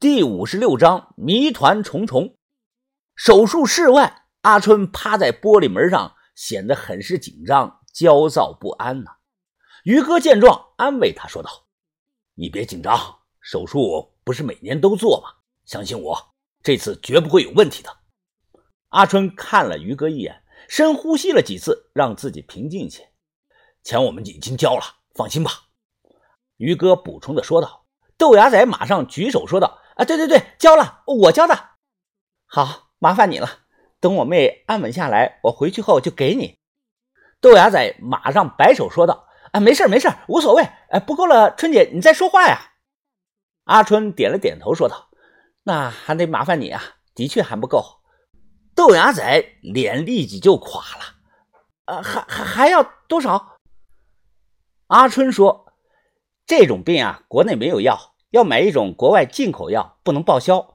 [0.00, 2.36] 第五十六章谜团重重。
[3.14, 9.10] 手术室外，阿春趴在玻璃门上，显得很是紧张、焦躁不安呢。
[9.84, 11.66] 于哥见状，安慰他说道
[12.34, 15.30] ：“你别紧张，手术不是每年都做吗？
[15.64, 17.96] 相信我，这次绝不会有问题的。”
[18.90, 23.08] 阿春看了于哥一眼，深呼吸了几次，让自己平静一些。
[23.82, 24.82] 钱我们已经交了，
[25.14, 25.52] 放心吧。”
[26.58, 27.86] 于哥补充的说道。
[28.16, 29.80] 豆芽仔马上举手说道。
[29.96, 31.70] 啊，对对对，交了，我交的。
[32.46, 33.60] 好，麻烦你了。
[34.00, 36.58] 等我妹安稳下来，我回去后就给你。
[37.40, 40.62] 豆芽仔马上摆手说道：“啊，没事没事，无所谓。
[40.90, 42.72] 哎，不够了，春姐你再说话呀。”
[43.64, 45.10] 阿春点了点头说道
[45.64, 46.82] ：“那还得麻烦你啊，
[47.14, 48.02] 的确还不够。”
[48.74, 51.14] 豆芽仔脸立即就垮了。
[51.84, 53.58] 啊，还还还要多少？
[54.88, 55.72] 阿春说
[56.46, 60.74] ：“这种病啊，国内没有药。”要买一种国外进口药，不能报销。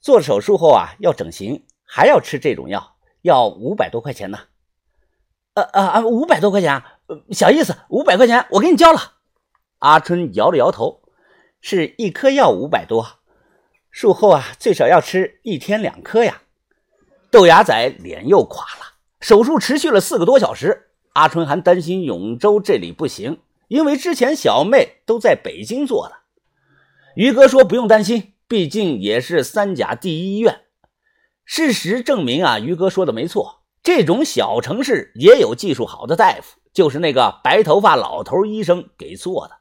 [0.00, 4.38] 做手术后啊，要整形，还要吃这种药，要五百多块钱呢。
[5.52, 6.82] 呃呃呃，五百多块钱，
[7.30, 9.16] 小意思，五百块钱我给你交了。
[9.80, 11.02] 阿春摇了摇头，
[11.60, 13.06] 是一颗药五百多，
[13.90, 16.40] 术后啊最少要吃一天两颗呀。
[17.30, 18.94] 豆芽仔脸又垮了。
[19.20, 26.23] 手术持续了四个多小时，阿春还担心永州这里不行，因为之前小妹都在北京做的。
[27.14, 30.62] 于哥说：“不用担心，毕竟也是三甲第一医院。
[31.44, 33.62] 事实证明啊，于哥说的没错。
[33.84, 39.58] 这种小城市也有技术好的大夫，就是那个白头发老头医生给做的。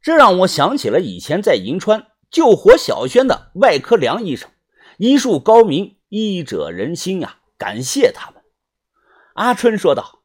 [0.00, 4.48] 这让我想起了以前在银川救活小轩的外科梁医生，
[4.96, 8.42] 医术高明，医者仁心啊，感谢他们。”
[9.34, 10.22] 阿春说道：“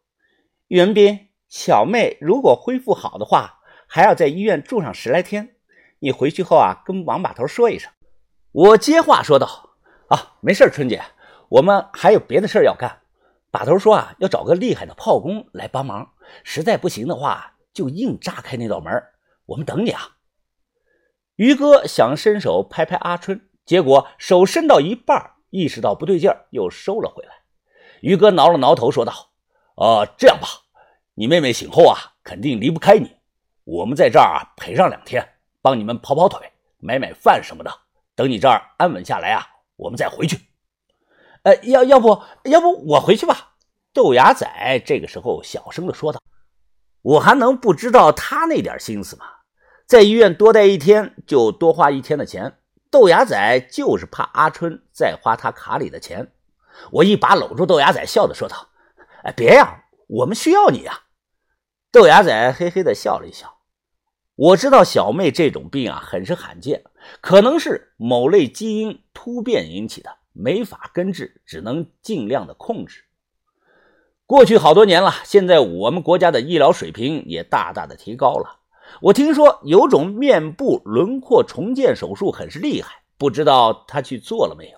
[0.70, 5.56] 袁斌，小妹如果恢复好的话，还要在医院住上十来天。”
[6.00, 7.92] 你回去后啊，跟王把头说一声。
[8.52, 9.76] 我接话说道
[10.10, 11.02] ：“啊，没事春姐，
[11.50, 13.02] 我们还有别的事要干。
[13.52, 16.12] 把头说啊，要找个厉害的炮工来帮忙，
[16.44, 18.94] 实在不行的话，就硬炸开那道门。
[19.48, 20.18] 我们等你啊。”
[21.38, 27.32] 于哥想伸手拍拍阿春，结果手伸到一半，意识到不对劲儿，又收了回来。
[28.02, 29.14] 于哥挠了挠头，说道
[29.78, 30.48] ：“啊，这样吧，
[31.16, 33.18] 你妹妹醒后啊，肯定离不开你，
[33.64, 35.28] 我们在这儿陪上两天。”
[35.68, 37.70] 帮你们跑跑腿，买买饭什么的。
[38.16, 39.46] 等你这儿安稳下来啊，
[39.76, 40.40] 我们再回去。
[41.44, 43.56] 呃，要要不要不我回去吧？
[43.92, 46.22] 豆芽仔这个时候小声的说道
[47.04, 49.26] ：“我还能不知道他那点心思吗？
[49.86, 52.60] 在医院多待一天就多花一天的钱。
[52.90, 56.32] 豆芽仔就是怕阿春再花他卡里的钱。”
[56.92, 58.70] 我一把搂住豆芽仔，笑着说道
[59.24, 61.02] ：“哎，别呀，我们需要你呀。”
[61.92, 63.57] 豆芽仔嘿嘿的笑了一笑。
[64.38, 66.84] 我知道小妹这种病啊，很是罕见，
[67.22, 73.04] 可能是某类基因突变引起的，没法根治，只能尽量的控制。
[74.28, 78.60] 过去好多年了，现在我们国家的医疗水平也大大的提高了。
[79.02, 84.78] 我听说有种面部轮廓重建手术很是厉害，不知道他去做了没有？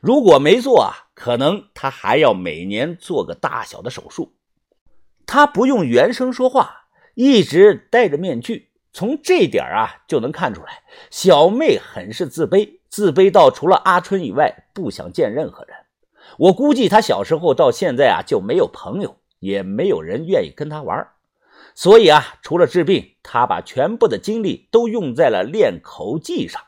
[0.00, 4.32] 如果没做啊，可能他还要每年做个大小的手术。
[5.26, 8.70] 他不用原声说话，一直戴着面具。
[8.94, 15.76] 从这点啊就能看出来，小妹很是自卑，自卑到除了阿春以外不想见任何人。
[16.38, 21.08] 我估计她小时候到现在啊就没有朋友，也没有人愿意跟她玩。
[21.74, 26.62] 所以啊，除了治病，她把全部的精力都用在了练口技上。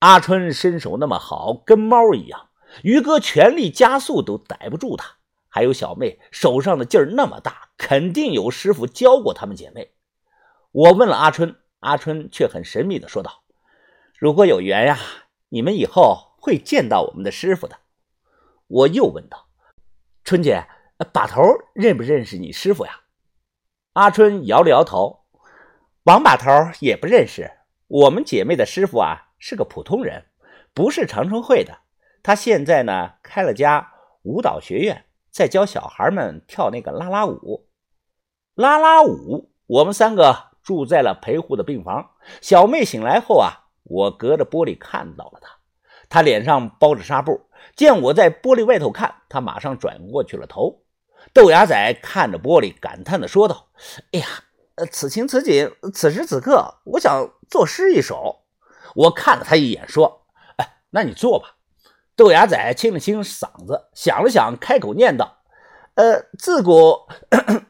[0.00, 2.48] 阿春身手那么好，跟猫一样，
[2.82, 5.14] 于哥全力加速都逮不住他。
[5.48, 9.92] 还有小妹手上的劲儿那么大，肯定有师傅教过她们姐妹。
[10.70, 13.42] 我问了阿春，阿春却很神秘的说道
[14.18, 14.98] ：“如果有缘呀，
[15.48, 17.78] 你们以后会见到我们的师傅的。”
[18.68, 19.48] 我又问道
[20.22, 20.66] ：“春姐，
[21.12, 21.42] 把头
[21.74, 23.00] 认不认识你师傅呀？”
[23.94, 25.24] 阿春摇了摇头
[26.04, 27.50] ：“王把头也不认识。
[27.86, 30.26] 我们姐妹的师傅啊，是个普通人，
[30.74, 31.78] 不是长春会的。
[32.22, 37.70] 他现在呢，开了家舞蹈学院，在教小孩们跳那个啦啦舞。
[38.54, 42.10] 啦啦舞，我们三个。”住在了陪护的病房。
[42.42, 45.56] 小妹醒来后啊，我隔着玻璃看到了她，
[46.10, 47.48] 她脸上包着纱布。
[47.74, 50.82] 见我在玻璃外头看，她马上转过去了头。
[51.32, 53.68] 豆芽仔看着玻璃，感叹的说道
[54.12, 54.26] ：“哎呀，
[54.92, 58.40] 此情此景，此时此刻，我想作诗一首。”
[58.94, 60.26] 我看了他一眼，说
[60.58, 61.56] ：“哎，那你做吧。”
[62.14, 65.37] 豆芽仔清了清嗓子，想了想，开口念道
[65.98, 66.96] ：“呃，自古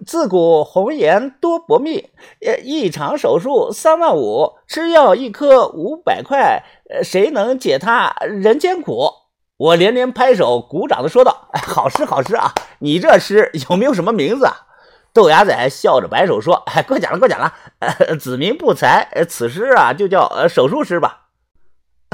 [0.05, 2.11] 自古红颜多薄命，
[2.45, 9.09] 呃，一场手术三万五，吃药一颗五百块，呃，谁能解他人间苦？
[9.57, 12.53] 我连连拍手鼓掌的说道：“哎，好诗好诗啊！
[12.81, 14.67] 你这诗有没有什么名字啊？”
[15.15, 21.29] 豆芽仔笑着摆手说：“哎，过奖了过奖了，呃，子民不才，呃此诗啊就叫呃手术诗吧。”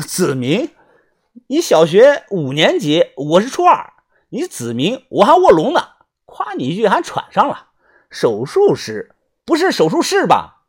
[0.06, 0.70] 子民，
[1.48, 3.92] 你小学五年级，我是初二，
[4.28, 5.88] 你子民，我还卧龙呢。
[6.36, 7.68] 夸你一句还喘上了，
[8.10, 9.14] 手术室
[9.44, 10.64] 不是手术室吧？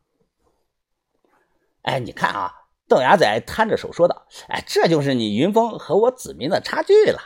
[1.82, 2.54] 哎，你看啊，
[2.88, 7.20] 邓牙仔摊着手说道：“哎，这就是你云峰和我子民的差距了。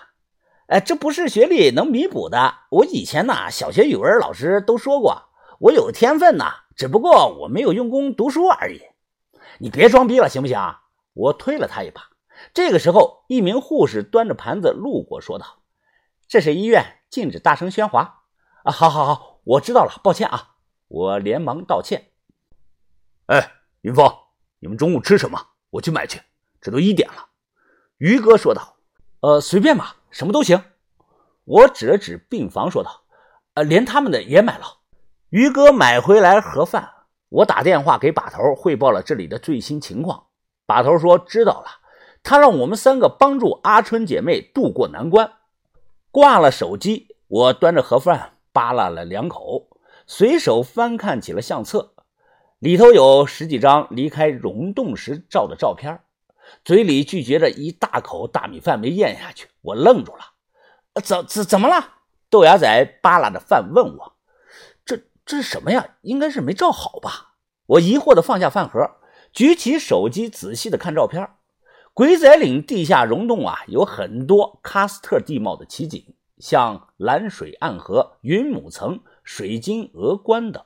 [0.68, 2.59] 哎，这不是学历能弥补的。
[2.71, 5.24] 我以前呢，小学语文老师都说过，
[5.59, 8.80] 我有天分呐，只不过我没有用功读书而已。
[9.57, 10.57] 你别装逼了，行不行？”
[11.13, 12.03] 我推了他一把。
[12.53, 15.59] 这个时候，一名护士端着盘子路过，说道
[16.30, 18.15] ：“这是医院，禁止大声喧哗。”
[18.63, 20.56] 啊，好，好，好，我知道了，抱歉啊，
[20.88, 22.11] 我连忙道歉。
[23.27, 23.51] 哎，
[23.81, 24.13] 云峰，
[24.59, 25.39] 你们中午吃什么？
[25.69, 26.21] 我去买去。
[26.61, 27.27] 这都一点了。
[27.97, 28.75] 于哥说道。
[29.21, 30.63] 呃，随便吧，什么都行。
[31.45, 33.03] 我指了指病房，说道。
[33.53, 34.79] 呃，连他们的也买了。
[35.29, 36.89] 于哥买回来盒饭，
[37.29, 40.27] 我打电话给把头汇报了这里的最新情况。
[40.65, 41.67] 把头说知道了，
[42.23, 45.33] 他让我们三个帮助阿春姐妹渡过难关。
[46.11, 48.38] 挂了手机，我端着盒饭。
[48.59, 49.69] 扒拉了两口，
[50.06, 51.94] 随手翻看起了相册，
[52.59, 56.01] 里头有十几张离开溶洞时照的照片，
[56.65, 60.33] 嘴里咀嚼着一大口大米饭没咽下去，我愣住了。
[61.01, 62.00] 怎怎怎么了？
[62.29, 64.17] 豆芽仔扒拉着饭问我
[64.83, 65.95] ：“这这是什么呀？
[66.01, 67.35] 应该是没照好吧？”
[67.65, 68.97] 我疑惑的放下饭盒，
[69.31, 71.25] 举起手机仔细的看照片。
[71.94, 76.13] 鬼仔岭地下溶洞啊，有很多喀斯特地貌的奇景。
[76.39, 80.63] 像蓝水暗河、云母层、水晶鹅观等。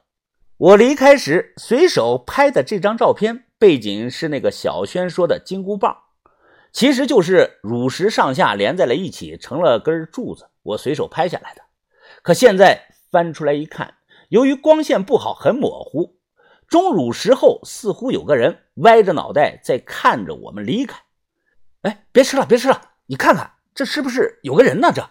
[0.58, 5.98] 我离开时随手拍的这张照片，背景是那个小轩说的金箍棒，
[6.72, 10.50] 其实就是乳石上下连在了一起，成了根柱子。
[10.62, 11.62] 我随手拍下来的。
[12.22, 13.96] 可现在翻出来一看，
[14.30, 16.16] 由于光线不好，很模糊。
[16.68, 21.02] 钟乳石后似乎有个人歪着脑袋在看着我们离开。
[21.82, 22.82] 哎，别吃了，别吃了！
[23.08, 24.92] 你看看，这是不是有个人呢？
[24.94, 25.10] 这。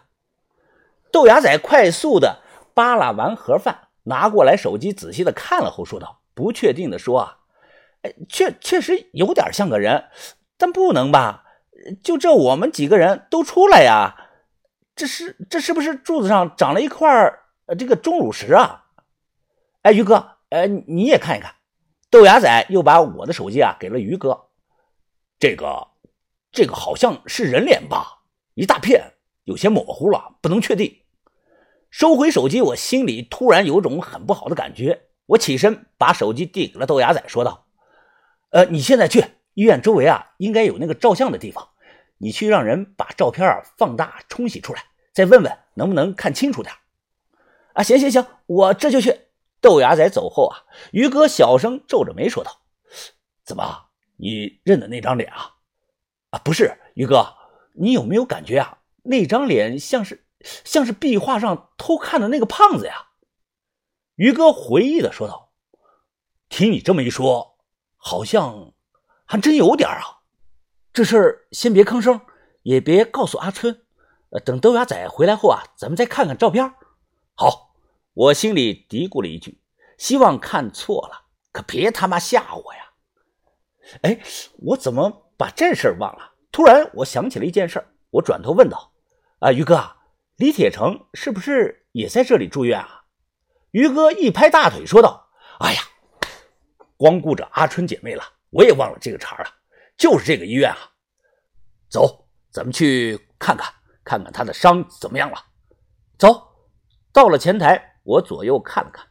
[1.13, 2.41] 豆芽仔快速的
[2.75, 7.39] 扒拉完盒饭，拿过来手机，仔细的看了后说道：“不确定的说啊，
[8.29, 10.07] 确确实有点像个人，
[10.57, 11.45] 但不能吧？
[12.03, 14.31] 就这我们几个人都出来呀？
[14.97, 17.09] 这是这是不是柱子上长了一块
[17.67, 18.87] 呃这个钟乳石啊？
[19.83, 21.55] 哎，于哥，呃，你也看一看。”
[22.11, 24.49] 豆芽仔又把我的手机啊给了于哥，
[25.39, 25.89] 这个
[26.51, 28.23] 这个好像是人脸吧？
[28.55, 31.02] 一大片，有些模糊了，不能确定。
[31.93, 35.03] 收回手机，我心里突然有种很不好的感觉。
[35.27, 37.67] 我起身把手机递给了豆芽仔，说道
[38.49, 39.23] ：“呃，你现在去
[39.53, 41.69] 医院周围啊，应该有那个照相的地方，
[42.17, 46.75] 你去让人把照片啊放大冲洗出来，再问问能不能看清楚点。”
[47.75, 49.27] 啊，行行行，我这就去。
[49.61, 52.63] 豆芽仔走后啊，于哥小声皱着眉说道
[53.45, 55.57] ：“怎么，你认得那张脸啊？
[56.31, 57.35] 啊，不是，于哥，
[57.75, 58.79] 你有没有感觉啊？
[59.03, 60.25] 那张脸像是……”
[60.65, 63.09] 像是壁画上偷看的那个胖子呀，
[64.17, 65.53] 于哥回忆的说道
[66.49, 67.59] ：“听你这么一说，
[67.97, 68.73] 好像
[69.25, 70.21] 还真有点啊。
[70.93, 72.21] 这事儿先别吭声，
[72.63, 73.85] 也别告诉阿春。
[74.31, 76.75] 呃，等豆芽仔回来后啊，咱们再看看照片。”
[77.35, 77.75] 好，
[78.13, 79.61] 我心里嘀咕了一句，
[79.97, 82.93] 希望看错了，可别他妈吓我呀！
[84.03, 84.21] 哎，
[84.59, 86.33] 我怎么把这事儿忘了？
[86.53, 88.93] 突然我想起了一件事，我转头问道
[89.41, 89.97] ：“啊，于哥。”
[90.43, 93.05] 李铁成是不是也在这里住院啊？
[93.71, 95.29] 于哥一拍大腿说道
[95.63, 95.81] ：“哎呀，
[96.97, 99.49] 光顾着阿春姐妹了，我也忘了这个茬了。
[99.97, 100.79] 就是这个医院啊，
[101.89, 103.73] 走，咱们去看看，
[104.03, 105.39] 看看他的伤怎么样了。
[106.19, 106.53] 走
[107.13, 109.07] 到了前台，我左右看了看。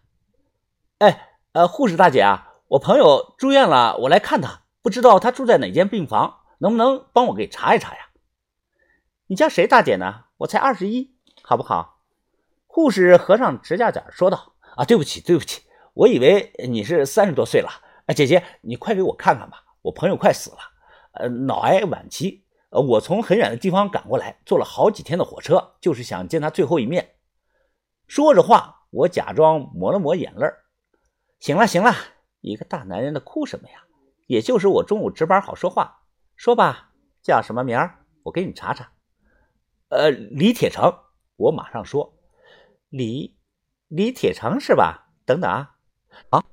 [0.97, 8.09] 哎，呃，护士大姐啊，我朋友住院了，我来看他，不知道他住在哪间病房，能不能帮我给查一查呀？
[9.27, 10.25] 你叫谁大姐呢？
[10.39, 11.15] 我才二十一。”
[11.51, 11.99] 好不好？
[12.65, 17.69] 护士合上指甲剪说道：“啊，对不起，对不起，我以为你是三十多岁了。
[18.05, 20.57] 哎，姐姐，你快给我看看吧，我朋友快死了，
[21.11, 22.45] 呃，脑癌晚期。
[22.69, 27.15] 呃，我从很远的地方赶过来，坐了好几天的火车，就是想见他最后一面。”
[28.07, 30.47] 说着话，我假装抹了抹眼泪
[31.37, 31.93] 行了，行了，
[32.39, 33.83] 一个大男人的哭什么呀？
[34.25, 36.03] 也就是我中午值班好说话。
[36.37, 38.05] 说吧，叫什么名儿？
[38.23, 38.93] 我给你查查。
[39.89, 40.97] 呃，李铁成。
[41.41, 42.13] 我马上说，
[42.89, 43.37] 李
[43.87, 45.09] 李铁成是吧？
[45.25, 45.75] 等等啊
[46.29, 46.43] 啊！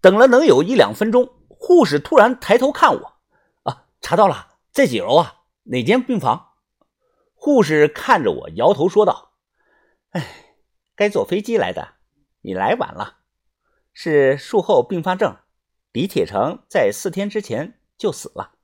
[0.00, 3.12] 等了能有一两分钟，护士突然抬头看我，
[3.64, 5.42] 啊，查到了，在几楼啊？
[5.64, 6.54] 哪间病房？
[7.34, 9.32] 护士看着我，摇头说道
[10.10, 10.56] ：“哎，
[10.96, 11.94] 该坐飞机来的，
[12.40, 13.18] 你来晚了，
[13.92, 15.36] 是术后并发症。
[15.92, 18.54] 李铁成在四天之前就死了。”